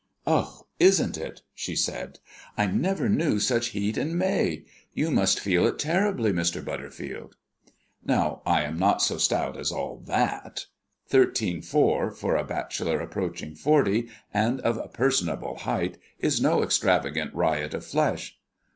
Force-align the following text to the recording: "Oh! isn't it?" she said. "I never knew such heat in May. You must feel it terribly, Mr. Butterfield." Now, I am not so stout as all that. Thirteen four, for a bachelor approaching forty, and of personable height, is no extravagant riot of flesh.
"Oh! 0.25 0.65
isn't 0.79 1.15
it?" 1.15 1.43
she 1.53 1.75
said. 1.75 2.17
"I 2.57 2.65
never 2.65 3.07
knew 3.07 3.39
such 3.39 3.67
heat 3.67 3.99
in 3.99 4.17
May. 4.17 4.63
You 4.95 5.11
must 5.11 5.39
feel 5.39 5.67
it 5.67 5.77
terribly, 5.77 6.31
Mr. 6.33 6.65
Butterfield." 6.65 7.35
Now, 8.03 8.41
I 8.43 8.63
am 8.63 8.79
not 8.79 9.03
so 9.03 9.19
stout 9.19 9.55
as 9.57 9.71
all 9.71 10.01
that. 10.07 10.65
Thirteen 11.07 11.61
four, 11.61 12.09
for 12.09 12.35
a 12.35 12.43
bachelor 12.43 12.99
approaching 12.99 13.53
forty, 13.53 14.09
and 14.33 14.59
of 14.61 14.91
personable 14.91 15.57
height, 15.57 15.99
is 16.17 16.41
no 16.41 16.63
extravagant 16.63 17.35
riot 17.35 17.75
of 17.75 17.85
flesh. 17.85 18.39